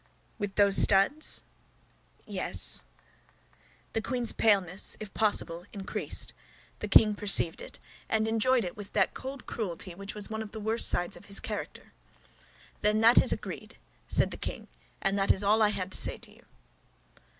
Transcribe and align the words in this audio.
"With 0.39 0.55
those 0.55 0.77
studs?" 0.81 1.43
"Yes." 2.25 2.83
The 3.93 4.01
queen's 4.01 4.31
paleness, 4.33 4.97
if 4.99 5.13
possible, 5.13 5.65
increased; 5.73 6.33
the 6.79 6.87
king 6.87 7.13
perceived 7.13 7.61
it, 7.61 7.77
and 8.09 8.27
enjoyed 8.27 8.63
it 8.63 8.75
with 8.75 8.93
that 8.93 9.13
cold 9.13 9.45
cruelty 9.45 9.93
which 9.93 10.15
was 10.15 10.27
one 10.27 10.41
of 10.41 10.53
the 10.53 10.59
worst 10.59 10.87
sides 10.89 11.15
of 11.15 11.25
his 11.25 11.39
character. 11.39 11.93
"Then 12.81 12.99
that 13.01 13.21
is 13.21 13.31
agreed," 13.31 13.77
said 14.07 14.31
the 14.31 14.37
king, 14.37 14.67
"and 15.03 15.19
that 15.19 15.31
is 15.31 15.43
all 15.43 15.61
I 15.61 15.69
had 15.69 15.91
to 15.91 15.97
say 15.99 16.17
to 16.17 16.31
you." 16.31 16.45